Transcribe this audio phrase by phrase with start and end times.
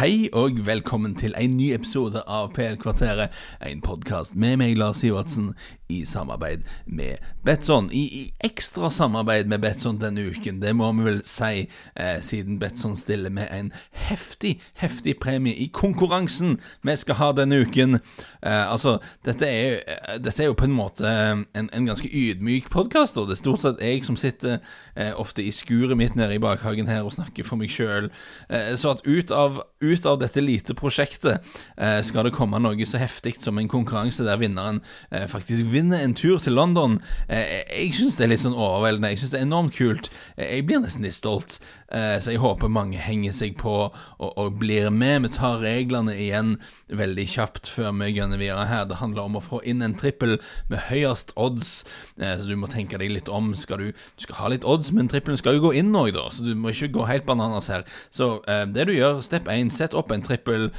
[0.00, 3.36] Hei og velkommen til en ny episode av PL-kvarteret.
[3.68, 5.50] En podkast med meg, Lars Sivertsen,
[5.90, 7.90] i samarbeid med Betson.
[7.92, 11.66] I, I, ekstra samarbeid med Betson denne uken, det må vi vel si,
[11.96, 13.72] eh, siden Betson stiller med en
[14.06, 17.98] heftig, heftig premie i konkurransen vi skal ha denne uken.
[18.42, 22.70] Eh, altså, dette er, eh, dette er, jo på en måte en, en ganske ydmyk
[22.70, 24.60] podkast, og det er stort sett jeg som sitter
[24.96, 28.08] eh, ofte i skuret mitt nede i bakhagen her og snakker for meg sjøl.
[28.48, 32.86] Eh, så at ut av ut av dette lite prosjektet eh, skal det komme noe
[32.88, 34.80] så heftig som en konkurranse der vinneren
[35.10, 36.98] eh, faktisk vinner en tur til London.
[37.28, 39.12] Eh, jeg syns det er litt sånn overveldende.
[39.12, 40.10] Jeg syns det er enormt kult.
[40.40, 41.58] Jeg blir nesten litt stolt,
[41.90, 45.24] så jeg håper mange henger seg på og, og, blir med.
[45.24, 46.52] Vi tar reglene igjen
[46.86, 48.86] veldig kjapt før vi gønner videre her.
[48.88, 50.36] Det handler om å få inn en trippel
[50.70, 51.72] med høyest odds,
[52.16, 53.52] så du må tenke deg litt om.
[53.58, 56.28] Skal du, du skal ha litt odds, men trippelen skal jo gå inn òg, da,
[56.32, 57.86] så du må ikke gå helt bananas her.
[58.14, 60.70] Så det du gjør, step 1 Sett opp en trippel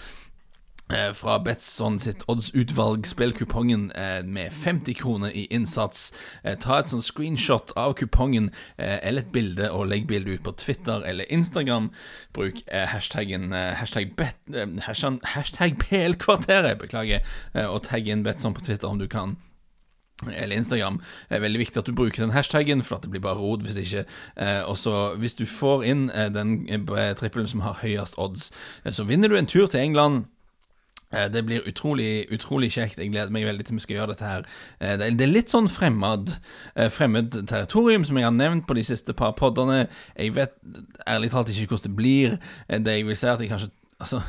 [0.93, 3.07] eh, fra Betson sitt oddsutvalg.
[3.09, 6.09] Spill kupongen eh, med 50 kroner i innsats.
[6.43, 10.55] Eh, ta et sånn screenshot av kupongen eller et bilde, og legg bildet ut på
[10.63, 11.91] Twitter eller Instagram.
[12.35, 14.39] Bruk hashtaggen hashtag, bet,
[14.87, 17.23] hashtag, hashtag PL-kvarteret, beklager,
[17.67, 19.39] og tagg inn Betson på Twitter om du kan
[20.29, 20.99] eller Instagram.
[21.29, 23.63] Det er veldig viktig at du bruker den hashtaggen, for at det blir bare rot
[23.65, 24.05] hvis ikke.
[24.37, 28.51] Eh, og så Hvis du får inn eh, den eh, trippelen som har høyest odds,
[28.89, 30.25] så vinner du en tur til England.
[31.11, 32.97] Det blir utrolig utrolig kjekt.
[32.97, 34.45] Jeg gleder meg veldig til vi skal gjøre dette her.
[34.79, 36.37] Det er litt sånn fremmed,
[36.87, 39.89] fremmed territorium, som jeg har nevnt på de siste par podene.
[40.15, 40.55] Jeg vet
[41.03, 42.37] ærlig talt ikke hvordan det blir.
[42.71, 44.21] Det jeg vil si, er at jeg kanskje Altså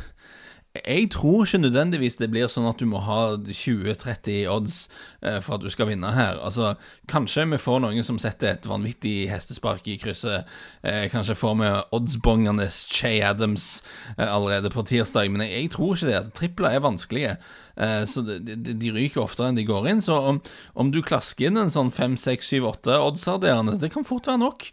[0.73, 4.77] jeg tror ikke nødvendigvis det blir sånn at du må ha 20-30 odds
[5.21, 6.39] eh, for at du skal vinne her.
[6.41, 6.73] Altså,
[7.13, 10.49] Kanskje vi får noen som setter et vanvittig hestespark i krysset.
[10.81, 13.83] Eh, kanskje får vi oddsbongende Che Adams
[14.17, 16.17] eh, allerede på tirsdag, men jeg, tror ikke det.
[16.23, 17.37] altså Tripler er vanskelige,
[18.09, 20.03] så de, ryker oftere enn de går inn.
[20.05, 20.41] Så om,
[20.73, 24.41] om du klasker inn en sånn 5, 6, 7, 8 oddsarderende, det kan fort være
[24.41, 24.71] nok.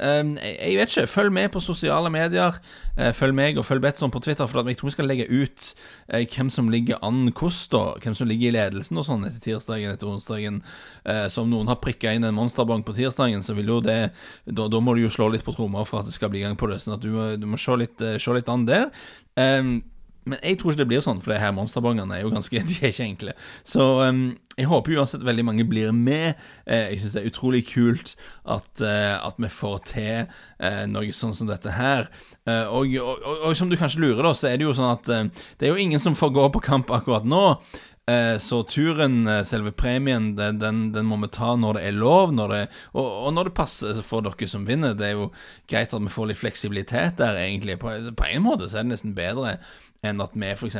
[0.00, 1.06] Ehm, jeg vet ikke.
[1.10, 2.56] Følg med på sosiale medier.
[2.96, 5.66] Eh, følg meg og følg Betson på Twitter, for jeg tror vi skal legge ut
[6.08, 9.92] eh, hvem som ligger an hvordan, hvem som ligger i ledelsen og sånn etter tirsdagen,
[9.92, 10.62] etter onsdagen.
[11.04, 14.10] Som så om noen har prikka inn en monsterbank på tirsdagen, så vil jo det
[14.44, 16.58] da, da, må du jo slå litt på trommer for at det skal bli gang
[16.60, 16.80] på det.
[16.84, 18.90] Sånn at du, du må se litt, se litt an der.
[20.30, 22.78] Men jeg tror ikke det blir sånn, for det her monsterbongene er jo ganske de
[22.80, 23.34] er ikke enkle.
[23.66, 24.22] Så um,
[24.56, 26.38] jeg håper uansett veldig mange blir med.
[26.68, 28.14] Uh, jeg syns det er utrolig kult
[28.44, 32.10] at, uh, at vi får til uh, noe sånn som dette her.
[32.50, 35.06] Og, og, og, og, som du kanskje lurer, da, så er det jo sånn at
[35.60, 37.44] det er jo ingen som får gå på kamp akkurat nå.
[38.10, 41.98] Eh, så turen, eh, selve premien, den, den, den, må vi ta når det er
[41.98, 42.62] lov, når det,
[42.94, 44.96] og, og, når det passer for dere som vinner.
[44.98, 45.28] Det er jo
[45.70, 47.78] greit at vi får litt fleksibilitet der, egentlig.
[47.82, 49.58] På, på en måte så er det nesten bedre
[50.06, 50.78] enn at vi f.eks.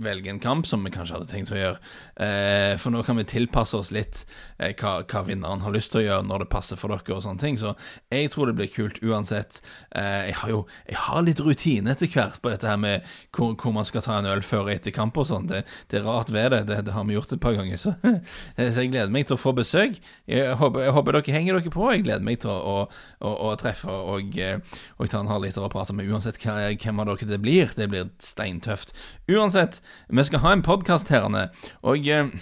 [0.00, 1.80] velger en kamp som vi kanskje hadde tenkt å gjøre.
[2.24, 4.22] Eh, for nå kan vi tilpasse oss litt
[4.56, 7.16] eh, hva, hva, vinneren har lyst til å gjøre når det passer for dere.
[7.16, 7.74] og sånne ting Så
[8.12, 9.60] jeg tror det blir kult uansett.
[9.92, 13.04] Eh, jeg har jo jeg har litt rutine etter hvert på dette her med
[13.36, 15.50] hvor, hvor, man skal ta en øl før og etter kamp og sånn.
[15.52, 15.62] Det,
[15.92, 16.55] det, er rart ved det.
[16.64, 16.78] Det.
[16.86, 16.94] det.
[16.94, 17.76] har vi gjort et par ganger.
[17.76, 17.94] Så,
[18.56, 20.00] så jeg gleder meg til å få besøk.
[20.30, 21.90] Jeg håper, jeg håper, dere henger dere på.
[21.92, 22.86] Jeg gleder meg til å,
[23.20, 27.10] å, å, treffe og, eh, og ta en halvliter og prate med uansett hvem av
[27.12, 27.72] dere det blir.
[27.76, 28.94] Det blir steintøft.
[29.30, 32.32] Uansett, vi skal ha en podkast her, og eh,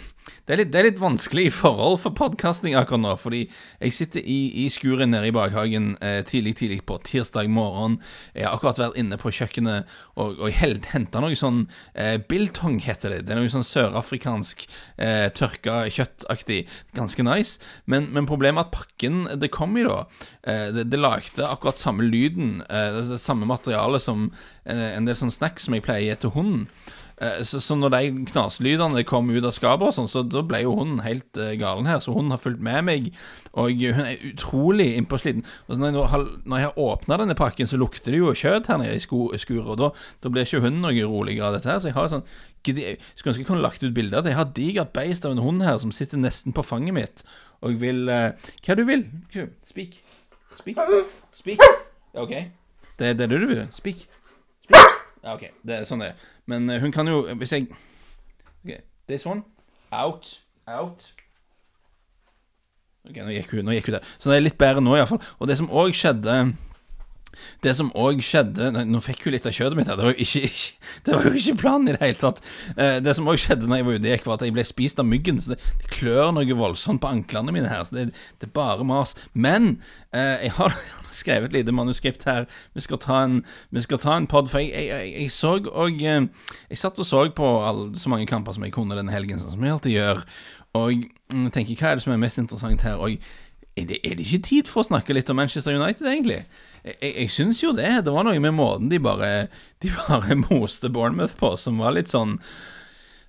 [0.45, 3.43] det er, litt, det er litt vanskelig forhold for podkasting akkurat nå, fordi
[3.81, 7.99] jeg sitter i, i skuret nede i bakhagen eh, tidlig tidlig på tirsdag morgen.
[8.37, 9.91] Jeg har akkurat vært inne på kjøkkenet
[10.21, 11.63] og, og henta noe sånn
[11.93, 13.23] eh, biltong, heter det.
[13.25, 16.65] Det er noe sånn sørafrikansk eh, tørka kjøttaktig.
[16.97, 17.57] Ganske nice.
[17.89, 20.03] Men, men, problemet er at pakken det kom i, da,
[20.43, 24.29] eh, det, det lagde akkurat samme lyden, eh, det, det samme materialet som
[24.65, 26.69] eh, en del sånn snacks som jeg pleier å gi til hunden.
[27.23, 30.75] Eh, så, så, når de knaslydene kom ut av skapet, sånn, så da ble jo
[30.81, 32.01] hun helt uh, galen her.
[32.03, 33.11] Så hun har fulgt med meg,
[33.53, 35.45] og hun er utrolig innpåsliten.
[35.69, 38.83] Og når, jeg, når jeg har åpna denne pakken, så lukter det jo kjøtt her
[38.83, 39.93] nede i sko, skuret, og da,
[40.25, 41.81] da, blir ikke hun noe roligere av dette her.
[41.83, 42.27] Så jeg har sånn
[42.65, 44.33] Skulle ønske jeg kunne lagt ut bilde av det.
[44.33, 47.27] Jeg har digert beist av en hund her som sitter nesten på fanget mitt
[47.65, 48.33] og vil uh,
[48.65, 49.05] Hva du vil?
[49.69, 50.01] Speak.
[50.57, 50.81] Speak.
[51.37, 51.65] Speak.
[52.15, 52.35] OK.
[52.99, 53.67] Det, det er det du vil?
[53.73, 54.09] Speak.
[54.65, 54.94] Speak.
[55.25, 55.49] Ja, OK.
[55.65, 56.25] Det er sånn det er.
[56.51, 57.69] Men uh, hun kan jo Hvis jeg
[58.65, 58.77] OK,
[59.09, 59.43] this one.
[59.93, 60.41] Out.
[60.69, 61.11] Out.
[63.05, 64.13] Ok, Nå gikk hun, nå gikk hun der.
[64.17, 65.21] Så det er litt bedre nå, iallfall.
[65.39, 66.39] Og det som òg skjedde
[67.65, 70.91] Det som òg skjedde Nå fikk hun litt av kjøttet mitt det var ikke, ikke,
[71.07, 72.41] det var jo ikke planen i det hele tatt.
[72.77, 75.01] Eh, det som òg skjedde når jeg var ute gikk, var at jeg ble spist
[75.03, 75.41] av myggen.
[75.43, 77.85] Så det, det klør noe voldsomt på anklene mine her.
[77.87, 78.07] Så det,
[78.41, 79.15] det er bare mas.
[79.33, 79.77] Men
[80.15, 80.77] eh, jeg har
[81.23, 82.49] skrevet et lite manuskript her.
[82.75, 83.39] Vi skal ta en,
[83.75, 86.27] vi skal ta en pod, for jeg, jeg, jeg, så og eh,
[86.71, 89.55] Jeg satt og så på all, så mange kamper som jeg kunne denne helgen, sånn
[89.55, 90.25] som jeg alltid gjør.
[90.75, 92.99] Og jeg tenker, hva er det som er mest interessant her?
[92.99, 93.19] Og
[93.75, 96.45] er det, er det ikke tid for å snakke litt om Manchester United, egentlig?
[96.85, 97.91] Jeg, jeg syns jo det.
[98.05, 99.49] Det var noe med måten de bare
[99.83, 102.39] De bare moste Bournemouth på, som var litt sånn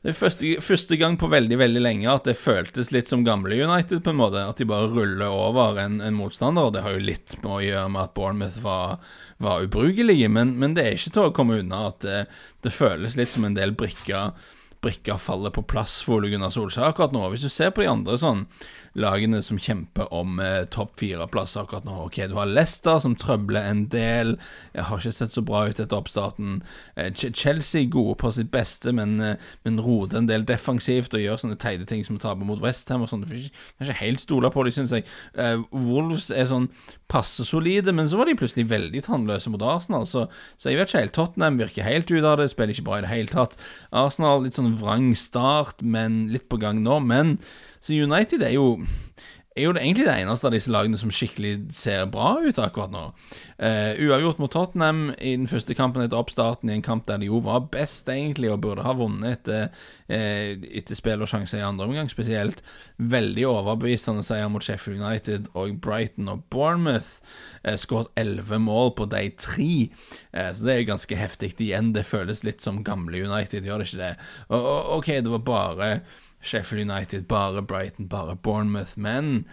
[0.06, 3.58] det er første, første, gang på veldig veldig lenge at det føltes litt som gamle
[3.58, 4.44] United, på en måte.
[4.46, 6.70] At de bare ruller over en, en motstander.
[6.70, 9.00] Det har jo litt med å gjøre med at Bournemouth var,
[9.42, 12.20] var ubrukelige, men, men, det er ikke til å komme unna at det,
[12.62, 14.38] det føles litt som en del brikker
[14.86, 17.26] brikker faller på plass for Ole Gunnar Solskjær akkurat nå.
[17.34, 18.46] Hvis du ser på de andre sånn
[18.96, 23.68] lagene som kjemper om eh, topp fire-plass akkurat nå Ok, du har Leicester, som trøbler
[23.68, 24.36] en del.
[24.76, 26.62] Jeg har ikke sett så bra ut etter oppstarten.
[26.96, 31.42] Eh, Chelsea gode på sitt beste, men, eh, men roter en del defensivt og gjør
[31.42, 33.26] sånne teite ting som å tape mot Westham og sånn.
[33.26, 35.08] Du får ikke helt stole på dem, syns jeg.
[35.36, 36.70] Eh, Wolves er sånn
[37.12, 40.26] passe solide, men så var de plutselig veldig tannløse mot Arsenal, så,
[40.58, 41.16] så jeg vet ikke helt.
[41.18, 43.60] Tottenham virker helt ut av det, spiller ikke bra i det hele tatt.
[43.92, 47.00] Arsenal litt sånn vrang start, men litt på gang nå.
[47.06, 47.38] Men
[47.80, 48.76] så United er jo
[49.56, 52.92] er jo det egentlig det eneste av disse lagene som skikkelig ser bra ut akkurat
[52.92, 53.06] nå.
[53.56, 57.30] Uh, uavgjort mot Tottenham i den første kampen etter oppstarten, i en kamp der de
[57.30, 61.66] jo var best, egentlig, og burde ha vunnet etter, uh, etter spill og sjanser i
[61.66, 62.62] andre omgang spesielt.
[62.98, 67.24] Veldig overbevisende seier mot Sheffield United og Brighton og Bournemouth.
[67.66, 69.90] Eh, Skåret elleve mål på de tre,
[70.34, 71.94] eh, så det er ganske heftig igjen.
[71.94, 74.14] Det føles litt som gamle United, gjør det ikke det?
[74.50, 75.90] Og, og, ok, det var bare
[76.46, 78.94] Sheffield United, bare Brighton, bare Bournemouth.
[78.98, 79.46] Men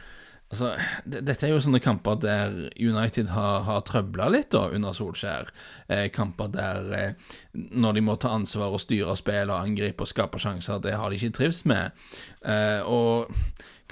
[0.52, 0.70] altså,
[1.04, 5.50] dette er jo sånne kamper der United har, har trøbla litt da, under Solskjær.
[5.88, 10.12] Eh, kamper der eh, når de må ta ansvar og styre spill og angripe og
[10.12, 11.96] skape sjanser, det har de ikke trivst med.
[12.44, 13.32] Eh, og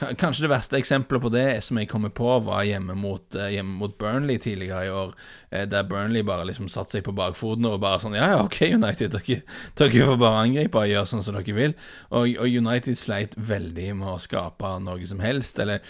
[0.01, 3.75] Kanskje det verste eksempelet på det som jeg kommer på, var hjemme mot, uh, hjemme
[3.83, 5.11] mot Burnley tidligere i år,
[5.53, 8.63] uh, der Burnley bare liksom satte seg på bakfoten og bare sånn Ja, ja, OK,
[8.79, 9.43] United, dere,
[9.77, 11.77] dere får bare angripe og gjøre sånn som dere vil.
[12.09, 15.61] Og, og, United sleit veldig med å skape noe som helst.
[15.61, 15.85] Eller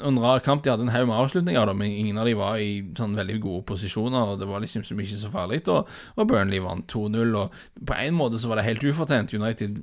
[0.00, 0.62] en rar kamp.
[0.64, 3.64] De hadde en haug med avslutninger, men ingen av dem var i sånn veldig gode
[3.68, 4.32] posisjoner.
[4.32, 5.62] Og Det var liksom ikke så farlig.
[5.68, 7.36] Og, og Burnley vant 2-0.
[7.36, 9.34] Og på en måte så var det helt ufortjent.
[9.34, 9.82] United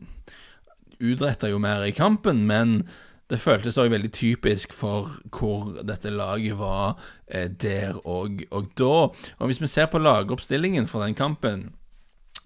[1.00, 2.82] utretta jo mer i kampen, men
[3.30, 6.98] det føltes òg veldig typisk for hvor dette laget var
[7.28, 8.96] eh, der og, og, da.
[9.38, 11.70] Og Hvis vi ser på lagoppstillingen for den kampen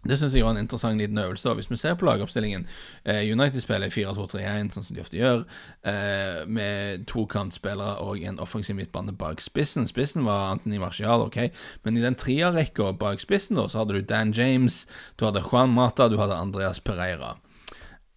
[0.04, 1.54] det syns jeg var en interessant liten øvelse.
[1.56, 2.66] Hvis vi ser på lagoppstillingen
[3.06, 5.46] eh, United spiller 4-2-3-1, sånn som de ofte gjør,
[5.88, 9.88] eh, med to kantspillere og en offensiv midtbane bak spissen.
[9.88, 11.40] Spissen var Anthony Marcial, ok,
[11.88, 14.84] men i den trierrekka bak spissen da, så hadde du Dan James,
[15.16, 17.38] du hadde Juan Mata, du hadde Andreas Pereira.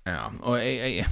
[0.07, 1.07] Ja, og jeg, jeg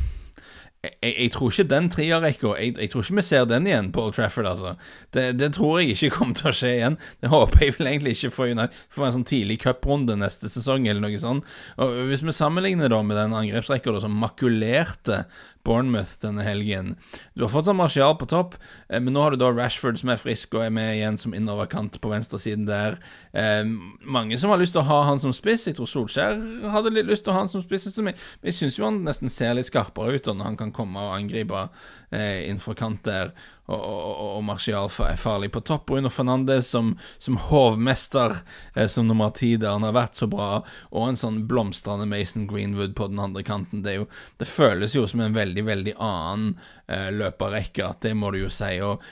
[0.85, 4.05] jeg, jeg, tror ikke den trierrekka jeg, jeg, tror ikke vi ser den igjen på
[4.05, 4.75] Old Trafford, altså.
[5.15, 6.99] Det, det, tror jeg ikke kommer til å skje igjen.
[7.23, 8.83] Det håper jeg vel egentlig ikke for United.
[8.93, 11.49] For en sånn tidlig cuprunde neste sesong, eller noe sånt.
[11.79, 15.25] Og Hvis vi sammenligner da med den angrepsrekka som makulerte
[15.65, 16.95] Bournemouth denne helgen.
[17.35, 18.57] Du har fortsatt Martial på topp,
[18.89, 21.35] eh, men nå har du da Rashford som er frisk og er med igjen som
[21.37, 22.99] innoverkant på venstresiden der.
[23.33, 23.65] Eh,
[24.05, 25.67] mange som har lyst til å ha han som spiss.
[25.69, 26.39] Jeg tror Solskjær
[26.75, 27.89] hadde litt lyst til å ha han som spiss.
[27.99, 28.15] Men
[28.45, 31.69] jeg syns jo han nesten ser litt skarpere ut når han kan komme og angripe
[32.13, 33.35] eh, innenfor kant der
[33.65, 35.87] og, og, og Martial er farlig på topp.
[35.89, 38.37] Bruno Fernandes som, som hovmester,
[38.75, 40.59] eh, som nummer ti der han har vært så bra,
[40.93, 43.81] og en sånn blomstrende Mason Greenwood på den andre kanten.
[43.87, 44.09] Det, jo,
[44.41, 46.57] det føles jo som en veldig, veldig annen
[46.89, 48.73] eh, løperrekke, at det må du jo si.
[48.83, 49.05] Og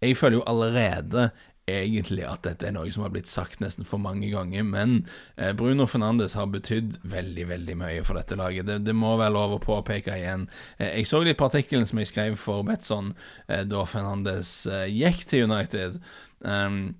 [0.00, 1.30] jeg føler jo allerede
[1.66, 4.96] egentlig at dette er noe som har blitt sagt nesten for mange ganger, men
[5.36, 8.68] eh, Bruno Fernandes har betydd veldig, veldig mye for dette laget.
[8.68, 10.48] Det, det må være lov å påpeke igjen.
[10.76, 13.14] Eh, jeg så litt på artikkelen som jeg skrev for Betson
[13.48, 15.96] eh, da Fernandes eh, gikk til United.
[16.44, 16.98] Um,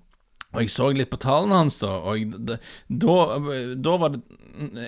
[0.55, 2.57] og jeg så litt på tallene hans, da, og da,
[3.75, 4.23] da var det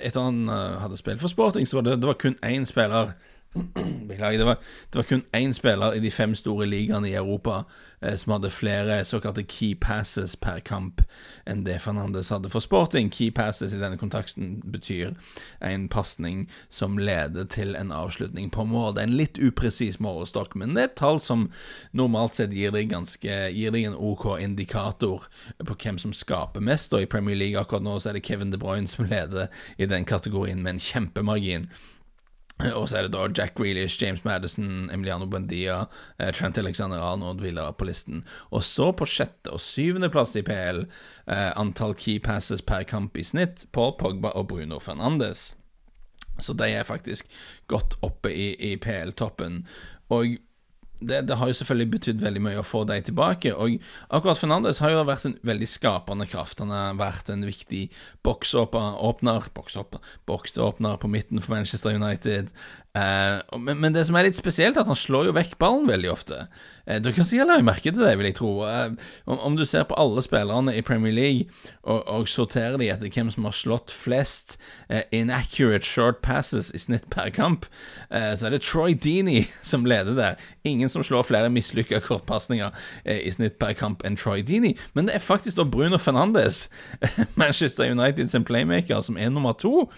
[0.00, 3.10] Etter han uh, hadde spilt for Sporting, så var det, det var kun én spiller
[4.08, 4.38] Beklager.
[4.38, 4.56] Det var,
[4.92, 7.64] det var, kun én spiller i de fem store ligaene i Europa
[8.02, 11.02] eh, som hadde flere såkalte key passes per kamp
[11.48, 13.10] enn det Fernandes hadde for sporting.
[13.10, 15.16] Key passes i denne kontakten betyr
[15.64, 18.94] en pasning som leder til en avslutning på mål.
[18.94, 21.48] Det er en litt upresis målestokk, men det er et tall som
[21.92, 25.28] normalt sett gir deg, ganske, gir deg en OK indikator
[25.64, 26.92] på hvem som skaper mest.
[26.92, 29.88] Og i Premier League akkurat nå så er det Kevin De Bruyne som leder i
[29.88, 31.70] den kategorien med en kjempemargin.
[32.78, 35.84] Og så er det da Jack Grealish, James Madison, Emiliano Buendia,
[36.18, 38.24] eh, Trent Alexander Arnold Villa på listen.
[38.50, 40.86] Og så på sjette- og syvendeplass i PL,
[41.26, 45.54] eh, antall key passes per kamp i snitt, Paul Pogba og Bruno Fernandes.
[46.38, 47.26] Så de er faktisk
[47.66, 49.64] godt oppe i, i PL-toppen.
[50.10, 50.38] Og
[51.00, 53.52] det, det, har jo selvfølgelig betydd veldig mye å få dem tilbake.
[53.54, 53.78] Og
[54.14, 56.58] akkurat Fernandes har jo vært en veldig skapende kraft.
[56.62, 57.86] Han har vært en viktig
[58.26, 59.48] boksåpner
[60.28, 62.50] Boksåpner på midten for Manchester United.
[62.98, 65.88] Eh, men, men, det som er litt spesielt, er at han slår jo vekk ballen
[65.90, 66.44] veldig ofte.
[66.88, 68.52] Uh, dere kan sikkert legge merke til det, vil jeg tro.
[68.64, 68.94] Uh,
[69.28, 71.48] om, om, du ser på alle spillerne i Premier League
[71.88, 74.56] og, og sorterer de etter hvem som har slått flest
[74.88, 77.66] eh, inaccurate short passes i snitt per kamp,
[78.10, 80.38] eh, så er det Troy Deeney som leder der.
[80.68, 82.74] Ingen som slår flere mislykka kortpasninger
[83.04, 84.76] eh, i snitt per kamp enn Troy Deeney.
[84.94, 86.66] Men det er faktisk da Bruno Fernandes,
[87.40, 89.88] Manchester United sin playmaker, som er nummer to.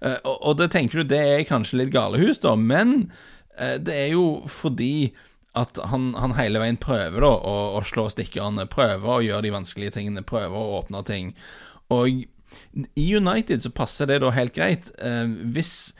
[0.00, 2.96] og, og det tenker du, det er kanskje litt galehus, da da, men
[3.56, 5.12] eh, det er jo fordi
[5.58, 9.54] at han, han hele veien prøver da å, å slå stikkerne, prøver å gjøre de
[9.56, 11.32] vanskelige tingene, prøver å åpne ting.
[11.90, 12.22] Og
[12.98, 14.92] i United så passer det da helt greit.
[15.02, 15.92] Eh, hvis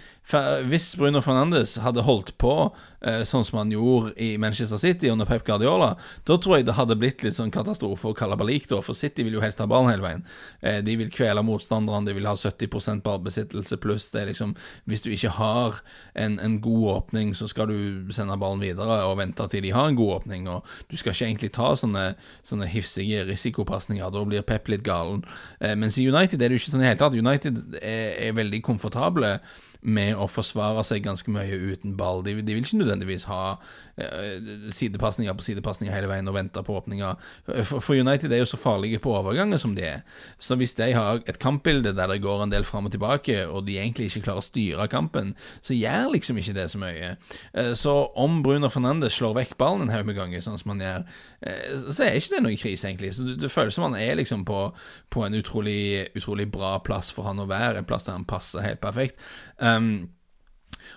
[0.70, 2.52] hvis Bruno Fernandes hadde holdt på
[3.00, 5.94] eh, sånn som han gjorde i Manchester City under Pep Guardiola,
[6.28, 9.38] da tror jeg det hadde blitt litt sånn katastrofe og kalabalik, da, for City vil
[9.38, 10.24] jo helst ha ballen hele veien.
[10.60, 14.10] Eh, de vil kvele motstanderne, de vil ha 70% ballbesittelse pluss.
[14.14, 14.54] Det er liksom
[14.90, 15.80] Hvis du ikke har
[16.14, 19.88] en, en, god åpning, så skal du sende ballen videre og vente til de har
[19.88, 22.14] en god åpning, og du skal ikke egentlig ta sånne,
[22.46, 25.24] sånne hifsige risikopasninger, da blir Pep litt galen.
[25.60, 27.18] Eh, mens i United er det jo ikke sånn i det hele tatt.
[27.18, 29.38] United er, er veldig komfortable
[29.80, 32.22] med å forsvare seg ganske mye uten ball.
[32.26, 33.56] De, de vil ikke nødvendigvis ha
[34.00, 37.18] eh, sidepasninger på sidepasninger hele veien og vente på åpninger.
[37.48, 40.04] For, for, United er jo så farlige på overganger som de er.
[40.38, 43.66] Så hvis de har et kampbilde der det går en del fram og tilbake, og
[43.66, 45.34] de egentlig ikke klarer å styre kampen,
[45.64, 47.14] så gjør liksom ikke det så mye.
[47.54, 50.84] Eh, så om Bruno Fernandes slår vekk ballen en haug med ganger, sånn som han
[50.84, 51.08] gjør,
[51.46, 53.14] eh, så er ikke det noen krise, egentlig.
[53.16, 54.62] Så det, det føles som han er liksom på,
[55.10, 58.64] på en utrolig, utrolig bra plass for han å være, en plass der han passer
[58.64, 59.20] helt perfekt.
[59.58, 60.09] Um,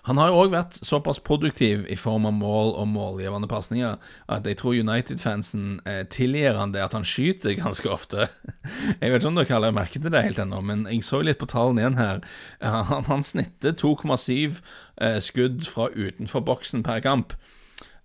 [0.07, 3.97] han har jo òg vært såpass produktiv i form av mål og målgivende pasninger
[4.31, 8.27] at jeg tror United-fansen eh, tilgir han det at han skyter ganske ofte.
[9.01, 11.41] jeg vet ikke om dere har merke til det helt ennå, men jeg så litt
[11.41, 12.23] på tallene igjen her.
[12.63, 14.59] Han, han snitter 2,7
[15.01, 17.37] eh, skudd fra utenfor boksen per kamp.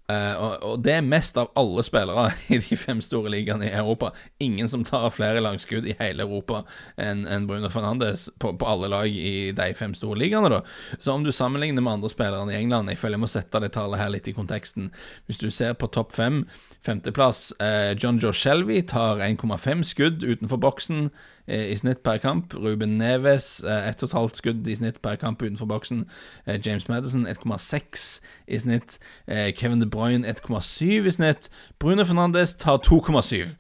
[0.09, 4.15] Uh, og, det er mest av alle spillere i de fem store ligaene i Europa.
[4.41, 6.62] Ingen som tar flere langskudd i hele Europa
[6.97, 10.62] enn en Bruno Fernandes på, på, alle lag i de fem store ligaene.
[10.97, 13.75] Så om du sammenligner med andre spillere i England Jeg føler jeg må sette det
[13.77, 14.88] tallet her litt i konteksten.
[15.29, 16.47] Hvis du ser på topp fem,
[16.87, 21.11] femteplass uh, John Joe Shelby tar 1,5 skudd utenfor boksen.
[21.49, 22.55] Eh, i snitt per kamp.
[22.55, 26.05] Ruben Neves 1,5 eh, skudd i snitt per kamp utenfor boksen.
[26.47, 28.99] Eh, James Madison 1,6 i snitt.
[29.57, 31.50] Kevin De Bruyne 1,7 i snitt.
[31.78, 33.57] Bruno Fernandes tar 2,7.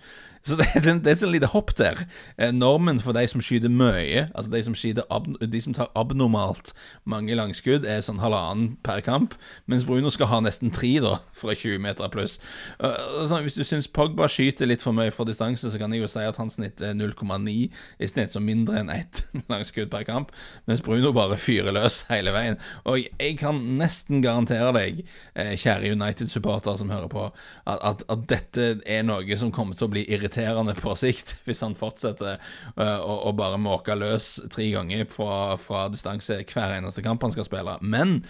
[0.46, 2.04] Så det er, det er et sånn lite hopp der.
[2.38, 4.76] Eh, normen for de som skyter mye, altså de som,
[5.10, 6.72] ab, de som tar abnormalt
[7.08, 9.34] mange langskudd, er sånn halvannen per kamp,
[9.70, 12.38] mens Bruno skal ha nesten tre da, fra 20 meter pluss.
[12.78, 16.04] Uh, altså, hvis du syns Pogba skyter litt for mye fra distanse, så kan jeg
[16.04, 20.06] jo si at hans snitt er 0,9 i snitt, så mindre enn ett langskudd per
[20.08, 20.32] kamp,
[20.70, 22.60] mens Bruno bare fyrer løs hele veien.
[22.88, 25.04] Og jeg kan nesten garantere deg,
[25.34, 27.28] eh, kjære United-supporter som hører på,
[27.66, 31.36] at, at, at dette er noe som kommer til å bli irriterende irriterende på sikt
[31.48, 32.38] hvis han fortsetter
[32.76, 37.34] uh, å, å, bare måke løs tre ganger fra, fra distanse hver eneste kamp han
[37.34, 37.78] skal spille.
[37.80, 38.20] Men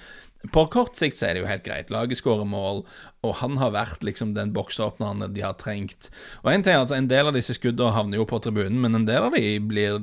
[0.54, 1.88] på kort sikt så er det jo helt greit.
[1.90, 2.84] Laget skårer mål,
[3.26, 6.12] og han har vært liksom den bokseåpneren de har trengt.
[6.44, 8.94] Og En ting er altså, en del av disse skuddene havner jo på tribunen, men
[8.94, 9.98] en del av de blir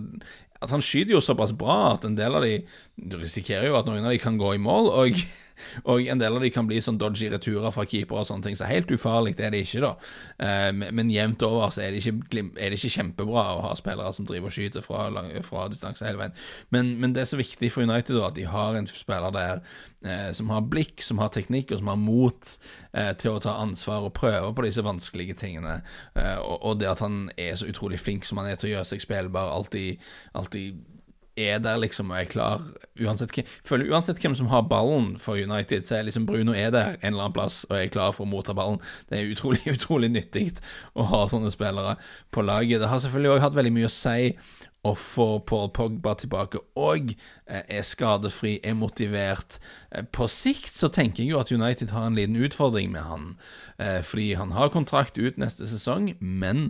[0.56, 2.62] Altså Han skyter jo såpass bra at en del av de
[3.20, 4.88] risikerer jo at noen av de kan gå i mål.
[4.88, 5.20] og
[5.84, 8.58] og en del av de kan bli sånn dodgy returer fra keepere og sånne ting,
[8.60, 9.92] så helt ufarlig er det ikke, da.
[10.48, 14.14] Eh, men jevnt over så er det, ikke, er det ikke kjempebra å ha spillere
[14.16, 15.08] som driver og skyter fra,
[15.46, 16.38] fra distanse hele veien.
[16.76, 19.62] Men, men, det er så viktig for United da, at de har en spiller der
[20.06, 22.52] eh, som har blikk, som har teknikk, og som har mot
[22.94, 25.80] eh, til å ta ansvar og prøve på disse vanskelige tingene.
[26.16, 28.90] Og, og, det at han er så utrolig flink som han er til å gjøre
[28.92, 30.04] seg spillbar, alltid,
[30.36, 30.84] alltid
[31.36, 32.64] er der liksom og er klar.
[33.02, 33.36] Uansett,
[33.68, 37.14] føler uansett hvem som har ballen for United, så er liksom Bruno er der en
[37.14, 38.80] eller annen plass og er klar for å motta ballen.
[39.10, 40.48] Det er utrolig utrolig nyttig
[40.96, 41.98] å ha sånne spillere
[42.32, 42.80] på laget.
[42.82, 44.32] Det har selvfølgelig òg hatt veldig mye å si
[44.86, 47.14] å få Paul Pogba tilbake og
[47.48, 49.58] eh, er skadefri, er motivert.
[49.90, 53.28] Eh, på sikt så tenker jeg jo at United har en liten utfordring med han,
[53.82, 56.70] eh, fordi han har kontrakt ut neste sesong, men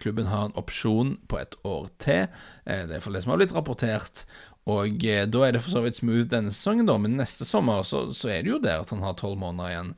[0.00, 2.28] klubben har en opsjon på et år til.
[2.64, 4.24] Det er for det som har blitt rapportert.
[4.68, 8.08] Og da er det for så vidt smooth denne sesongen, da, men neste sommer så,
[8.16, 9.92] så er det jo der at han har tolv måneder igjen.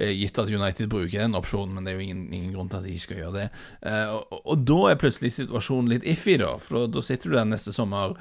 [0.00, 2.80] Eh, gitt at United bruker den opsjonen, men det er jo ingen, ingen grunn til
[2.80, 3.46] at de skal gjøre det.
[3.84, 6.54] Uh, og, og, da er plutselig situasjonen litt iffy, da.
[6.62, 8.14] For da, sitter du der neste sommer.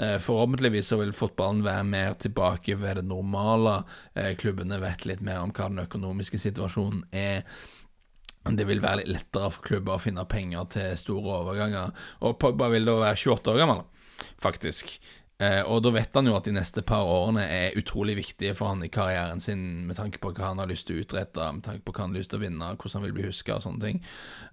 [0.00, 3.82] Uh, forhåpentligvis så vil fotballen være mer tilbake ved det normale.
[4.40, 7.44] Klubbene vet litt mer om hva den økonomiske situasjonen er.
[8.56, 11.92] Det vil være litt lettere for klubber å finne penger til store overganger.
[12.24, 13.84] Og Pogba vil da være 28 år gammel,
[14.40, 14.96] faktisk.
[15.36, 18.72] Eh, og da vet han jo at de neste par årene er utrolig viktige for
[18.72, 21.66] han i karrieren sin, med tanke på hva han har lyst til å utrette, med
[21.66, 23.66] tanke på hva han har lyst til å vinne, hvordan han vil bli huska og
[23.66, 24.00] sånne ting.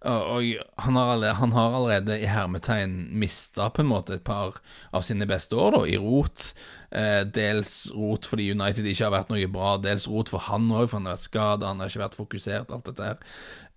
[0.04, 0.52] Og,
[0.84, 4.60] han, har allerede, han, har allerede, i hermetegn mista på en måte et par
[4.92, 6.52] av sine beste år, da, i rot.
[6.92, 10.90] Eh, dels rot fordi United ikke har vært noe bra, dels rot for han òg,
[10.90, 13.24] for han har vært skada, han har ikke vært fokusert, alt dette her.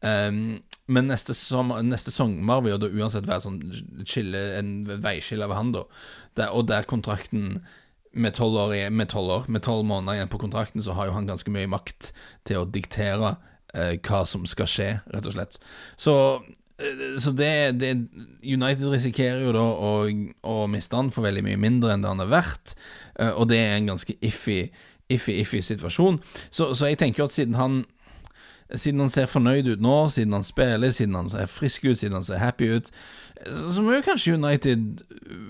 [0.02, 0.58] Um,
[0.92, 5.58] men neste, sommer, neste sommer vil jo da uansett være sånn skille, en veiskille ved
[5.58, 5.86] han, da.
[6.36, 7.60] Der, og der kontrakten
[8.16, 8.74] med tolv år,
[9.48, 12.12] med tolv måneder igjen på kontrakten, så har jo han ganske mye makt
[12.48, 13.34] til å diktere
[13.74, 15.58] eh, hva som skal skje, rett og slett.
[16.00, 16.14] Så,
[16.80, 17.92] eh, så det, det,
[18.42, 19.92] United risikerer jo da å,
[20.48, 22.76] å, miste han for veldig mye mindre enn det han er verdt,
[23.18, 24.62] eh, og det er en ganske iffy,
[25.12, 26.20] iffy, iffy situasjon.
[26.48, 27.82] Så, så jeg tenker jo at siden han
[28.74, 32.18] siden han ser fornøyd ut nå, siden han spiller, siden han ser frisk ut, siden
[32.18, 32.90] han ser happy ut,
[33.44, 35.02] så må jo kanskje United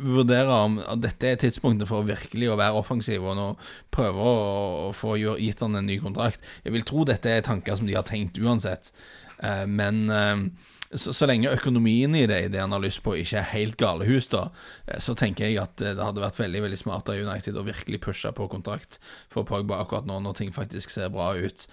[0.06, 3.50] vurdere om dette er tidspunktet for virkelig å være offensiv og nå
[3.94, 6.42] prøve å få gitt han en ny kontrakt.
[6.66, 8.90] Jeg vil tro dette er tanker som de har tenkt uansett,
[9.38, 10.42] eh, men eh,
[10.90, 13.78] så, så, lenge økonomien i det, i det han har lyst på, ikke er helt
[13.80, 14.49] galehus, da,
[14.90, 18.02] eh, så tenker jeg at det hadde vært veldig veldig smart av United å virkelig
[18.08, 18.99] pushe på kontrakt
[19.32, 21.68] for Pogba akkurat nå, når ting faktisk ser bra ut.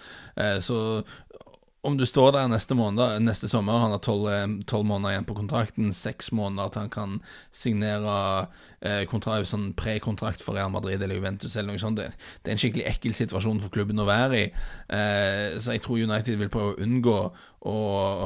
[0.66, 0.76] Så
[1.84, 5.90] om du står der neste, måned, neste sommer, han har tolv måneder igjen på kontrakten,
[5.92, 7.16] seks måneder til han kan
[7.52, 8.14] signere
[8.80, 12.00] eh, kontrakt, sånn prekontrakt for Real Madrid eller Juventus eller noe sånt.
[12.00, 12.08] Det,
[12.40, 14.46] det, er en skikkelig ekkel situasjon for klubben å være i.
[14.96, 17.18] Eh, så jeg tror United vil prøve å unngå
[17.64, 17.76] å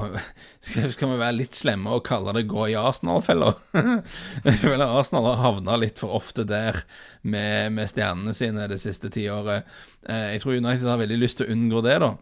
[0.66, 3.50] skal, skal vi være litt slemme og kalle det gå i Arsenal-fella?
[4.46, 6.84] jeg føler Arsenal har havna litt for ofte der
[7.22, 9.66] med, med stjernene sine det siste tiåret.
[10.06, 12.14] Eh, jeg tror United har veldig lyst til å unngå det, da.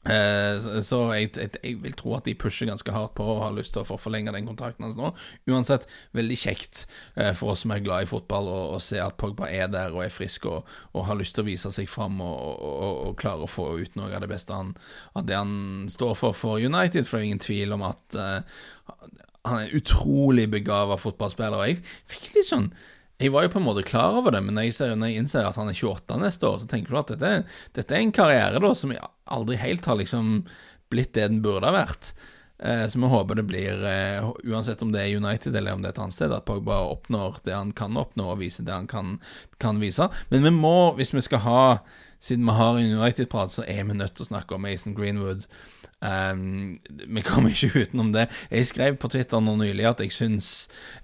[0.00, 3.52] Eh, så jeg, jeg, jeg, vil tro at de pusher ganske hardt på og har
[3.52, 5.10] lyst til å forlenge den kontrakten hans nå.
[5.50, 5.84] Uansett,
[6.16, 6.86] veldig kjekt
[7.20, 10.06] eh, for oss som er glad i fotball, å se at Pogba er der og
[10.06, 13.44] er frisk og, og har lyst til å vise seg fram og, og, og klare
[13.44, 14.72] å få ut noe av det beste han,
[15.12, 15.52] av det han
[15.92, 17.04] står for for United.
[17.04, 18.64] For det er ingen tvil om at eh,
[19.44, 21.60] han er en utrolig begava fotballspiller.
[21.60, 22.72] Og jeg fikk litt sånn
[23.20, 25.22] jeg var jo på en måte klar over det, men når jeg, ser, når jeg
[25.22, 27.32] innser at han er 28 neste år, så tenker du at dette,
[27.76, 28.94] dette er en karriere da som
[29.30, 30.34] aldri helt har liksom
[30.90, 32.14] blitt det den burde ha vært.
[32.62, 35.92] Eh, så vi håper det blir, eh, uansett om det er United eller om det
[35.92, 38.88] er et annet sted, at Pogba oppnår det han kan oppnå, og viser det han
[38.90, 39.18] kan,
[39.58, 40.10] kan vise.
[40.28, 41.64] Men vi må, hvis vi skal ha
[42.20, 45.46] Siden vi har en United-prat, så er vi nødt til å snakke om Mason Greenwood.
[46.00, 48.26] Um, vi kommer ikke utenom det.
[48.48, 50.48] Jeg skrev på Twitter nå nylig at jeg syns,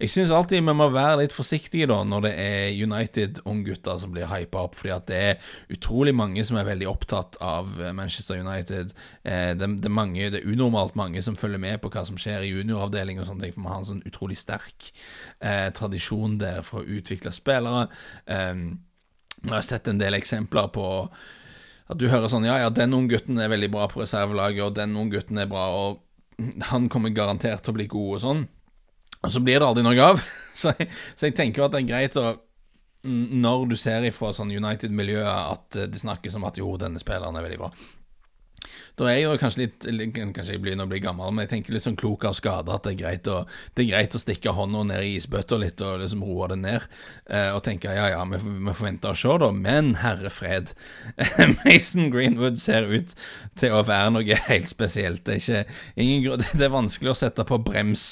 [0.00, 4.30] jeg syns alltid vi må være litt forsiktige da når det er United-unggutter som blir
[4.30, 8.96] hypa opp, fordi at det er utrolig mange som er veldig opptatt av Manchester United.
[9.22, 12.16] Eh, det, det, er mange, det, er unormalt mange som følger med på hva som
[12.20, 14.90] skjer i junioravdeling og sånne ting, for vi har en sånn utrolig sterk
[15.44, 17.88] eh, tradisjon der for å utvikle spillere.
[18.24, 18.68] Um,
[19.42, 20.86] jeg har sett en del eksempler på
[21.86, 24.96] at du hører sånn Ja, ja, den unggutten er veldig bra på reservelaget, og den
[24.98, 26.02] unggutten er bra, og
[26.70, 28.42] han kommer garantert til å bli god, og sånn.
[29.22, 30.20] Og så blir det aldri noe av.
[30.56, 32.30] Så jeg, så jeg tenker at det er greit å
[33.04, 37.44] Når du ser ifra sånn United-miljøet at det snakkes om at jo, denne spilleren er
[37.44, 37.68] veldig bra,
[38.96, 41.74] da er jeg jo kanskje litt Kanskje jeg begynner å bli gammel, men jeg tenker
[41.74, 43.42] litt sånn klok av skade at det er greit å,
[43.76, 46.86] det er greit å stikke hånda ned i isbøtta litt og liksom roe det ned.
[47.28, 49.50] Eh, og tenke ja, ja, vi, vi får vente og se, da.
[49.52, 50.72] Men herre fred,
[51.64, 53.14] Mason Greenwood ser ut
[53.58, 55.24] til å være noe helt spesielt.
[55.26, 58.08] Det er, ikke, ingen, det er vanskelig å sette på brems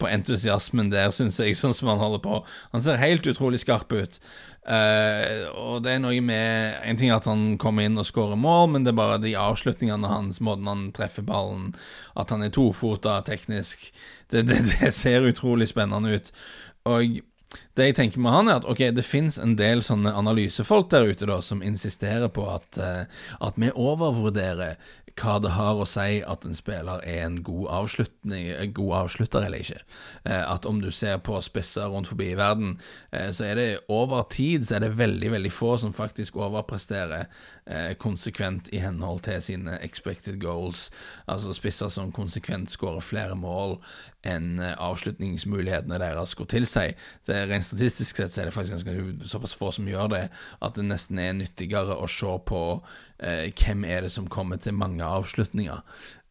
[0.00, 2.42] på entusiasmen der, syns jeg, sånn som han holder på.
[2.74, 4.18] Han ser helt utrolig skarp ut.
[4.64, 8.38] Uh, og det er noe med En ting er at han kommer inn og skårer
[8.40, 11.74] mål, men det er bare de avslutningene hans, måten han treffer ballen,
[12.16, 13.90] at han er tofota teknisk.
[14.32, 16.32] Det, det, det, ser utrolig spennende ut.
[16.88, 17.20] Og
[17.74, 21.10] det jeg tenker med han, er at ok, det fins en del sånne analysefolk der
[21.10, 24.76] ute da, som insisterer på at, uh, at vi overvurderer
[25.14, 27.68] hva det har å si at en spiller er en god,
[28.34, 29.82] en god avslutter eller ikke.
[30.24, 32.76] Eh, at om du ser på spisser rundt forbi i verden,
[33.12, 37.28] eh, så er det over tid så er det veldig, veldig få som faktisk overpresterer
[37.66, 40.88] eh, konsekvent i henhold til sine expected goals.
[41.30, 43.78] Altså spisser som konsekvent skårer flere mål
[44.26, 46.98] enn eh, avslutningsmulighetene deres går til seg.
[47.26, 50.22] Det er Rent statistisk sett så er det faktisk ganske såpass få som gjør det,
[50.60, 52.60] at det nesten er nyttigere å se på
[53.18, 55.80] eh, hvem er det som kommer til mange avslutninger,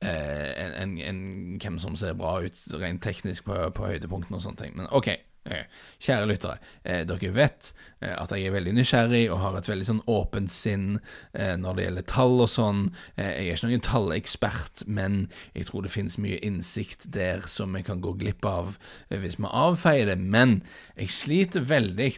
[0.06, 4.46] eh, enn en, en, hvem som ser bra ut rent teknisk på, på høydepunktene og
[4.46, 4.78] sånne ting.
[4.78, 5.10] Men ok,
[5.44, 9.88] kjære lyttere, eh, dere vet eh, at jeg er veldig nysgjerrig og har et veldig
[9.90, 10.88] sånn åpent sinn
[11.34, 12.82] når det gjelder tall og sånn.
[13.18, 17.84] jeg er ikke noen tallekspert, men jeg tror det finnes mye innsikt der som vi
[17.84, 18.76] kan gå glipp av
[19.10, 20.20] hvis vi avfeier det.
[20.20, 20.62] Men
[20.96, 22.12] jeg sliter veldig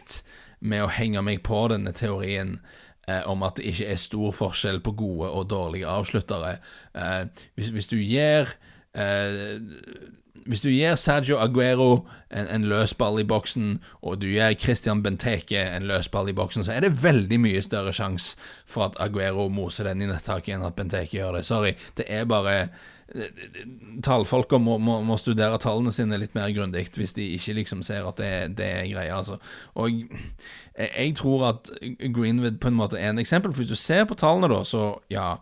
[0.60, 2.58] med å henge meg på denne teorien
[3.06, 6.56] om at det ikke er stor forskjell på gode og dårlige avsluttere.
[7.54, 8.50] hvis du gir
[10.46, 15.62] hvis du gir Sergio Aguero en, en løsball i boksen, og du gir Christian Benteke
[15.76, 19.88] en løsball i boksen, så er det veldig mye større sjanse for at Aguero moser
[19.90, 21.46] den i nettaket enn at Benteke gjør det.
[21.48, 21.74] Sorry.
[21.96, 22.68] Det er bare
[24.02, 28.06] Tallfolka må, må, må, studere tallene sine litt mer grundig hvis de ikke liksom ser
[28.08, 29.20] at det, det er greia.
[29.20, 29.38] Altså.
[29.78, 31.70] Og jeg, jeg tror at
[32.02, 33.54] Greenwood på en måte er en eksempel.
[33.54, 35.36] For hvis du ser på tallene, da, så ja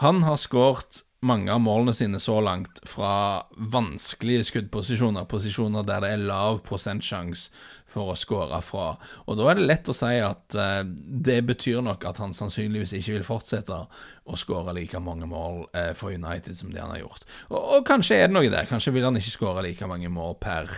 [0.00, 6.10] Han har skåret mange av målene sine så langt fra vanskelige skuddposisjoner, posisjoner der det
[6.16, 7.52] er lav prosentsjanse
[7.92, 8.94] for å skåre fra.
[9.28, 10.80] Og Da er det lett å si at eh,
[11.28, 13.76] det betyr nok at han sannsynligvis ikke vil fortsette
[14.22, 17.26] å skåre like mange mål eh, for United som det han har gjort.
[17.50, 18.66] Og, og, kanskje er det noe der.
[18.70, 20.72] Kanskje vil han ikke skåre like mange mål per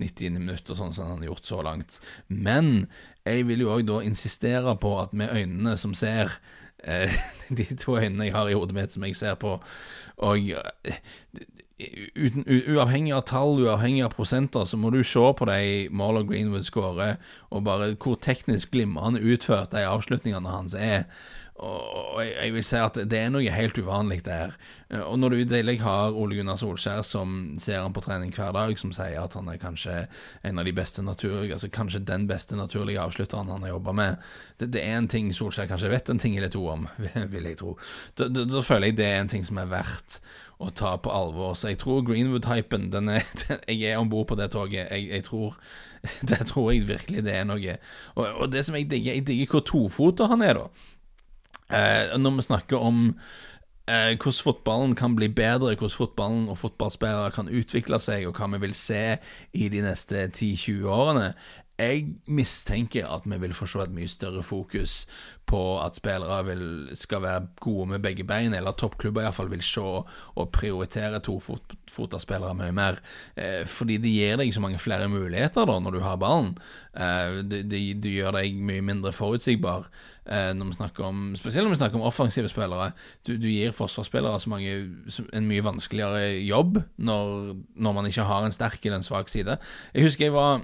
[0.00, 1.98] 90 minutt og sånn som han har gjort så langt.
[2.28, 2.86] Men
[3.26, 6.38] jeg vil jo òg da insistere på at med øynene som ser
[6.84, 7.12] Eh,
[7.58, 9.56] de to øynene jeg har i hodet mitt som jeg ser på.
[10.16, 10.94] Og eh,
[12.16, 16.66] uten, uavhengig av tall, uavhengig av prosenter, så må du se på de Marlon Greenwood
[16.68, 17.16] skårer,
[17.50, 21.06] og bare hvor teknisk glimrende utført de avslutningene hans er.
[21.60, 24.54] Og jeg vil si at det er noe helt uvanlig der.
[25.04, 28.54] Og når du i tillegg har Ole Gunnar Solskjær som ser han på trening hver
[28.56, 29.96] dag, som sier at han er kanskje
[30.46, 34.30] en av de beste naturlige, altså kanskje den beste naturlige avslutteren han har jobba med
[34.58, 36.88] det, det, er en ting Solskjær kanskje vet en ting eller to om,
[37.34, 37.76] vil jeg tro.
[38.16, 40.20] Da, da, da føler jeg det er en ting som er verdt
[40.60, 41.54] å ta på alvor.
[41.56, 42.90] Så jeg tror Greenwood-hypen
[43.70, 44.88] Jeg er om bord på det toget.
[44.90, 45.56] Jeg, jeg tror
[46.30, 47.76] det tror jeg virkelig det er noe.
[48.16, 50.96] Og, og det som jeg digger, jeg digger hvor tofota han er, da.
[51.70, 53.00] Eh, når vi snakker om
[53.88, 58.50] eh, hvordan fotballen kan bli bedre, hvordan fotballen og fotballspillere kan utvikle seg, og hva
[58.54, 59.18] vi vil se
[59.52, 61.32] i de neste 10-20 årene,
[61.80, 65.06] jeg mistenker at vi vil få se et mye større fokus
[65.48, 66.64] på at spillere vil,
[66.98, 72.54] skal være gode med begge bein, eller at toppklubber iallfall vil se og prioritere tofoterspillere
[72.58, 73.00] mye mer.
[73.36, 76.54] Eh, fordi det gir deg så mange flere muligheter da når du har ballen.
[76.94, 79.88] Eh, det, det, det, gjør deg mye mindre forutsigbar.
[80.30, 82.92] Eh, når vi snakker om, spesielt når vi snakker om offensive spillere.
[83.26, 84.74] Du, du gir forsvarsspillere så mange,
[85.34, 89.56] en mye vanskeligere jobb når, når man ikke har en sterk eller en svak side.
[89.94, 90.62] Jeg husker jeg var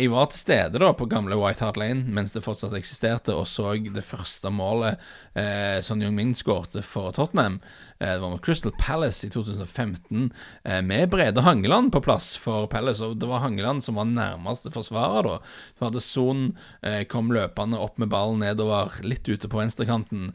[0.00, 3.44] jeg var til stede da på gamle White Hart Lane mens det fortsatt eksisterte, og
[3.50, 5.00] så det første målet
[5.36, 7.60] eh, Son Jung-min skårte for Tottenham.
[8.00, 10.32] Eh, det var med Crystal Palace i 2015,
[10.64, 13.04] eh, med Brede Hangeland på plass for Palace.
[13.04, 15.36] Og det var Hangeland som var nærmeste forsvarer da.
[15.76, 16.50] For hadde Son
[16.80, 20.32] eh, kom løpende opp med ballen nedover, litt ute på venstrekanten.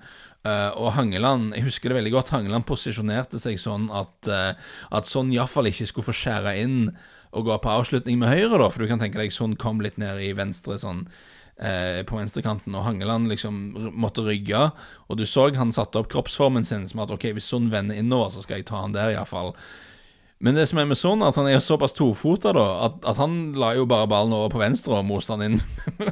[0.47, 4.53] Uh, og Hangeland, jeg husker det veldig godt, Hangeland posisjonerte seg sånn at, uh,
[4.95, 6.77] at sånn iallfall ikke skulle få skjære inn
[7.31, 9.99] å gå på avslutning med høyre, da, for du kan tenke deg sånn kom litt
[10.01, 11.05] ned i venstre, sånn
[11.59, 14.69] eh, på venstrekanten, og Hangeland liksom måtte rygge.
[15.07, 18.31] Og du så han satte opp kroppsformen sin som at ok, hvis sånn vender innover,
[18.33, 19.55] så skal jeg ta han der, iallfall.
[20.37, 23.55] Men det som er med Son, at han er såpass tofota, da, at, at, han
[23.57, 25.57] la jo bare ballen over på venstre og moste han inn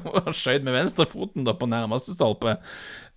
[0.02, 2.58] og skøyt med venstrefoten da på nærmeste stolpe.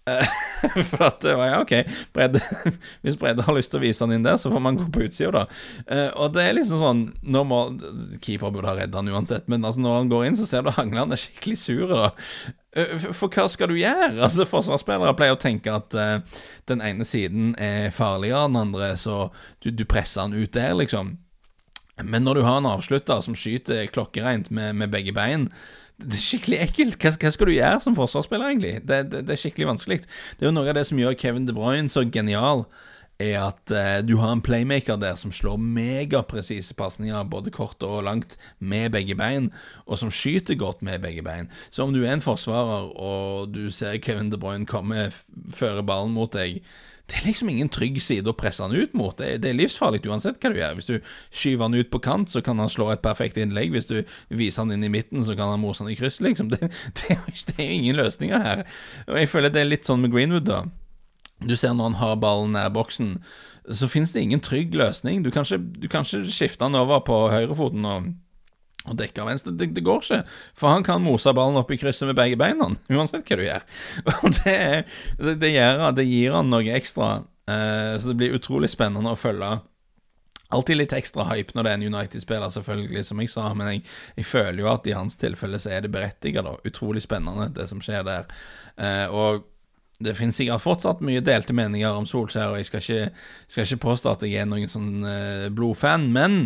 [0.08, 0.36] Eh,
[0.90, 1.72] for at var ja, ok,
[2.12, 2.40] Bredde,
[3.02, 5.04] hvis Bredde har lyst til å vise han inn der, så får man gå på
[5.06, 5.44] utsida, da.
[5.86, 7.60] Uh, og det er liksom sånn nå må,
[8.24, 10.72] Keeper burde ha redda han uansett, men altså når han går inn, så ser du
[10.74, 11.86] Hangland er skikkelig sur.
[11.92, 14.10] da uh, For hva skal du gjøre?
[14.26, 18.92] Altså Forsvarsspillere pleier å tenke at uh, den ene siden er farligere enn den andre,
[19.00, 19.28] så
[19.62, 21.16] du, du presser han ut der, liksom.
[21.98, 25.48] Men når du har en avslutter som skyter klokkereint med, med begge bein
[25.98, 26.98] det er skikkelig ekkelt.
[27.02, 28.76] Hva, hva, skal du gjøre som forsvarsspiller, egentlig?
[28.86, 30.04] Det, det, det, er skikkelig vanskelig.
[30.38, 32.68] Det er jo noe av det som gjør Kevin De Bruyne så genial.
[33.18, 38.04] er at eh, du har en playmaker der som slår megapresise pasninger, både kort og
[38.06, 39.50] langt, med begge bein,
[39.86, 41.50] og som skyter godt med begge bein.
[41.70, 45.10] Så om du er en forsvarer, og du ser Kevin De Bruyne komme,
[45.50, 46.62] føre ballen mot deg
[47.08, 49.16] det er liksom ingen trygg side å presse han ut mot.
[49.16, 50.74] Det, det, er livsfarlig uansett hva du gjør.
[50.76, 53.72] Hvis du skyver han ut på kant, så kan han slå et perfekt innlegg.
[53.72, 56.50] Hvis du viser han inn i midten, så kan han mose han i kryss, liksom.
[56.52, 57.16] Det, det,
[57.48, 58.64] det er jo ingen løsninger her.
[59.08, 60.62] Og jeg føler det er litt sånn med Greenwood, da.
[61.40, 63.16] Du ser når han har ballen nær boksen,
[63.72, 65.22] så finnes det ingen trygg løsning.
[65.24, 68.12] Du kan ikke, skifte han over på høyrefoten og
[68.88, 69.54] og dekke venstre.
[69.56, 70.20] Det, det, går ikke,
[70.58, 73.66] for han kan mose ballen opp i krysset med begge beina, uansett hva du gjør.
[74.18, 74.60] Og det,
[75.18, 77.10] det, det, gjør, det gir han noe ekstra,
[77.50, 79.58] eh, så det blir utrolig spennende å følge.
[80.48, 83.84] Alltid litt ekstra hype når det er en United-spiller, selvfølgelig, som jeg sa, men jeg,
[84.16, 86.56] jeg, føler jo at i hans tilfelle så er det berettiget, da.
[86.64, 88.30] Utrolig spennende, det som skjer der.
[88.80, 89.44] Eh, og
[90.00, 93.84] det finnes sikkert fortsatt mye delte meninger om Solskjær, og jeg skal ikke, skal ikke
[93.84, 96.38] påstå at jeg er noen sånn eh, blodfan, men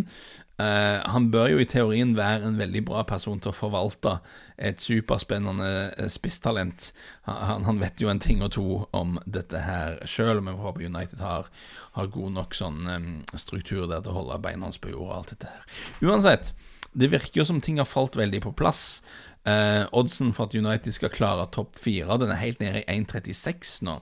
[0.62, 4.18] Uh, han bør jo i teorien være en veldig bra person til å forvalte
[4.62, 6.90] et superspennende uh, spisstalent.
[7.26, 10.86] Han, han, vet jo en ting og to om dette her sjøl, men vi håper
[10.86, 11.48] United har,
[11.96, 15.16] har god nok sånn um, struktur der til å holde beina hans på jorda og
[15.18, 15.66] alt dette her.
[16.04, 16.52] Uansett,
[16.92, 19.02] det virker jo som ting har falt veldig på plass.
[19.42, 23.80] Uh, oddsen for at United skal klare topp fire, den er helt nede i 1,36
[23.82, 23.96] nå.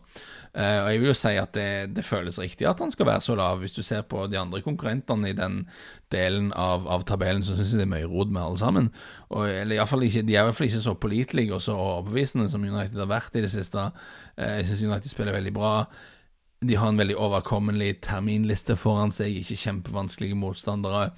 [0.53, 3.23] Uh, og jeg vil jo si at det, det, føles riktig at han skal være
[3.25, 3.63] så lav.
[3.63, 5.63] Hvis du ser på de andre konkurrentene i den
[6.13, 8.93] delen av, av tabellen, så syns jeg det er mye rod med alle sammen.
[9.31, 12.67] Og, eller ikke, De er i hvert fall ikke så pålitelige og så overbevisende som
[12.67, 13.89] United har vært i det siste.
[14.37, 15.75] Uh, jeg syns United spiller veldig bra.
[16.61, 21.15] De har en veldig overkommelig terminliste foran seg, ikke kjempevanskelige motstandere.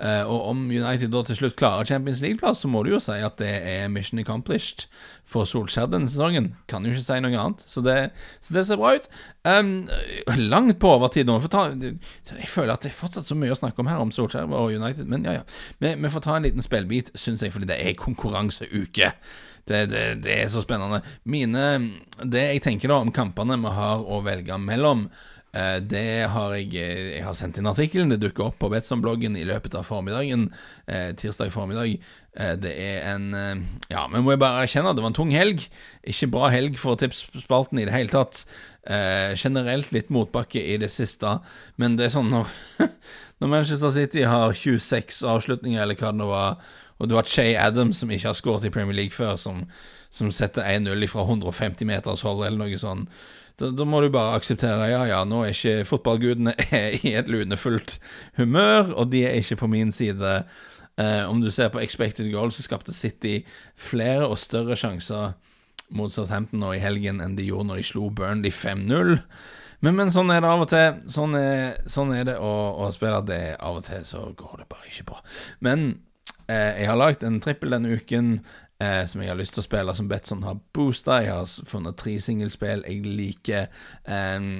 [0.00, 3.18] Uh, og om United da til slutt klarer Champions League-plass, så må du jo si
[3.22, 4.86] at det er mission accomplished
[5.28, 6.54] for Solskjær denne sesongen.
[6.70, 7.62] Kan jo ikke si noe annet.
[7.68, 7.96] Så det,
[8.42, 9.06] så det ser bra ut.
[9.46, 9.74] Um,
[10.40, 11.36] langt på overtid nå.
[11.52, 14.50] Ta, jeg føler at det er fortsatt så mye å snakke om her, om Solskjær
[14.50, 15.46] og United, men ja, ja.
[15.78, 19.12] Vi, vi får ta en liten spillbit, syns jeg, fordi det er konkurranseuke.
[19.62, 21.04] Det, det, det, er så spennende.
[21.22, 21.68] Mine
[22.18, 26.70] Det jeg tenker da om kampene vi har å velge mellom, Eh, det har jeg
[26.80, 28.08] eh, Jeg har sendt inn artikkelen.
[28.08, 30.46] Det dukker opp på Betson-bloggen i løpet av formiddagen.
[30.86, 31.98] Eh, tirsdag formiddag.
[32.32, 33.34] det er en
[33.90, 35.66] Ja, vi må jo bare erkjenne at det var en tung helg.
[36.08, 38.46] Ikke bra helg for tipsspalten i det hele tatt.
[39.36, 41.38] generelt litt motbakke i det siste,
[41.76, 42.48] men det er sånn når,
[43.38, 46.56] når Manchester City har 26 avslutninger, eller hva det nå var,
[46.98, 49.62] og du har Shay Adams som ikke har skåret i Premier League før, som,
[50.10, 53.06] som setter 1-0 fra 150 meters hold, eller noe sånt
[53.60, 56.54] da, da, må du bare akseptere ja, ja, nå er ikke fotballgudene
[57.04, 57.98] i et lunefullt
[58.40, 60.42] humør, og de er ikke på min side.
[61.00, 63.40] Eh, om du ser på expected goal, så skapte City
[63.76, 65.34] flere og større sjanser
[65.92, 69.18] mot Southampton nå i helgen enn de gjorde når de slo Burnley 5-0.
[69.82, 70.98] Men, men, sånn er det av og til.
[71.10, 72.52] Sånn er, sånn er det å,
[72.84, 73.18] å, spille.
[73.26, 75.18] Det Av og til så går det bare ikke bra.
[75.64, 75.88] Men
[76.46, 78.36] eh, jeg har lagd en trippel denne uken
[78.82, 81.22] eh, som jeg har lyst til å spille, som Betson har boosta.
[81.22, 83.68] Jeg har funnet tre singelspill jeg liker.
[84.04, 84.52] Eh,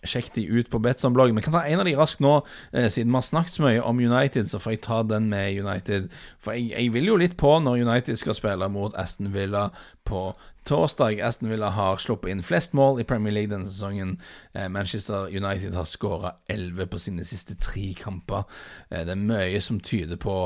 [0.00, 1.36] Sjekk de ut på Betson-bloggen.
[1.36, 2.38] Vi kan ta en av de raskt nå,
[2.72, 4.48] eh, siden vi har snakket så mye om United.
[4.48, 6.08] Så får jeg ta den med United.
[6.40, 9.68] For jeg, jeg vil jo litt på når United skal spille mot Aston Villa
[10.08, 10.30] på
[10.70, 11.20] torsdag.
[11.20, 14.16] Aston Villa har sluppet inn flest mål i Premier League denne sesongen.
[14.54, 18.46] Eh, Manchester United har skåra 11 på sine siste tre kamper.
[18.90, 20.36] Eh, det er mye som tyder på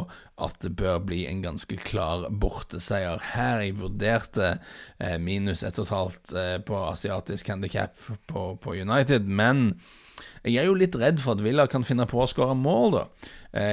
[0.40, 3.60] at det bør bli en ganske klar borteseier her.
[3.66, 4.54] Jeg vurderte
[4.98, 9.76] eh, minus 1,5 på asiatisk handikap på, United, men
[10.44, 13.06] jeg er jo litt redd for at Villa kan finne på å skåre mål, da.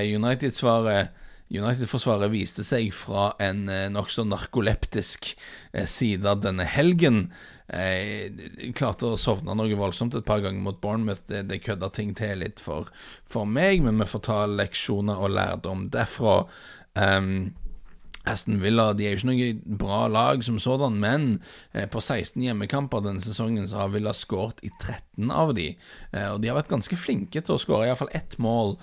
[0.05, 1.09] United svarer
[1.51, 5.33] United-forsvaret viste seg fra en eh, nokså narkoleptisk
[5.73, 7.25] eh, side denne helgen.
[7.67, 11.25] Jeg eh, klarte å sovne noe voldsomt et par ganger mot Bournemouth.
[11.27, 12.91] Det, det kødda ting til litt for,
[13.27, 16.45] for, meg, men vi får ta leksjoner og lærdom derfra.
[16.95, 17.51] Um,
[18.27, 21.23] Aston Villa de er jo ikke noe bra lag som sådan, men
[21.89, 25.71] på 16 hjemmekamper denne sesongen så har Villa skåret i 13 av de.
[26.29, 28.75] Og de har vært ganske flinke til å skåre iallfall ett mål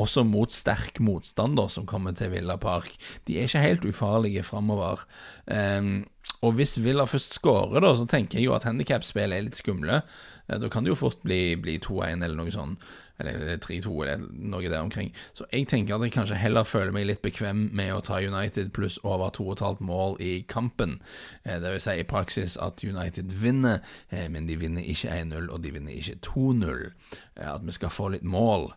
[0.00, 2.90] også mot sterk motstander som kommer til Villa Park.
[3.26, 5.06] De er ikke helt ufarlige framover.
[5.46, 6.06] Um,
[6.42, 10.02] og hvis Villa først skårer, da, så tenker jeg jo at handikapspill er litt skumle.
[10.50, 12.82] Uh, da kan det jo fort bli, bli 2-1 eller noe sånt.
[13.22, 15.12] Eller 3-2 eller noe der omkring.
[15.38, 18.72] Så jeg tenker at jeg kanskje heller føler meg litt bekvem med å ta United
[18.74, 20.98] pluss over 2,5 mål i kampen.
[21.46, 23.78] Uh, det vil si i praksis at United vinner,
[24.10, 26.88] uh, men de vinner ikke 1-0, og de vinner ikke 2-0.
[27.38, 28.72] At vi skal få litt mål.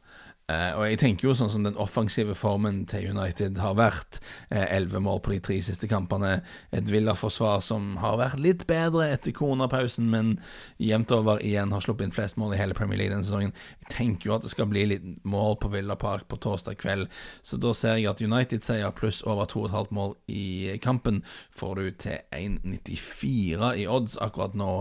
[0.48, 4.22] Uh, og jeg tenker jo sånn som den offensive formen til United har vært.
[4.48, 6.38] Elleve uh, mål på de tre siste kampene.
[6.72, 10.38] Et Villa-forsvar som har vært litt bedre etter koronapausen, men
[10.80, 13.52] jevnt over igjen har sluppet inn flest mål i hele Premier League denne sesongen.
[13.84, 17.12] Jeg tenker jo at det skal bli litt mål på Villa Park på torsdag kveld,
[17.44, 22.24] så da ser jeg at United-seier pluss over 2,5 mål i kampen får du til
[22.32, 24.72] 1,94 i odds akkurat nå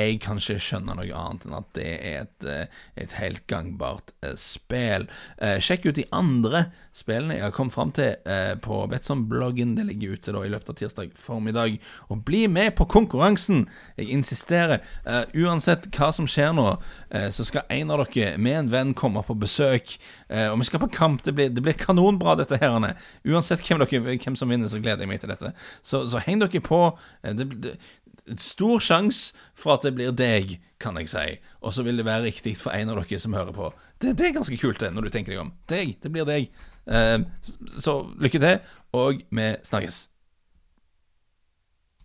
[0.00, 4.12] jeg kan ikke skjønne noe annet enn at det er et, eh, et helt gangbart
[4.24, 5.06] uh, spill.
[5.40, 9.76] Uh, sjekk ut de andre spillene jeg har kommet fram til uh, på Betson-bloggen.
[9.78, 11.78] Det ligger ute da i løpet av tirsdag formiddag.
[12.08, 13.66] Og bli med på konkurransen!
[14.00, 14.80] Jeg insisterer.
[15.36, 16.64] uansett hva som skjer nå,
[17.34, 19.96] så skal en av dere med en venn komme på besøk.
[20.30, 21.22] og vi skal på kamp.
[21.24, 22.96] Det blir, det blir kanonbra, dette her.
[23.28, 25.52] Uansett hvem, dere, hvem, som vinner, så gleder jeg meg til dette.
[25.82, 26.80] Så, så heng dere på.
[27.22, 27.76] Det, det,
[28.38, 31.26] stor sjanse for at det blir deg, kan jeg si.
[31.60, 33.72] Og så vil det være riktig for en av dere som hører på.
[34.00, 35.52] Det, det er ganske kult, det, når du tenker deg om.
[35.68, 35.96] Deg.
[36.02, 36.50] Det blir deg.
[36.86, 37.18] Eh,
[37.80, 40.09] så lykke til, og vi snakkes.